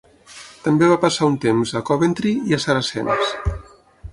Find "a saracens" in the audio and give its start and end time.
2.59-3.37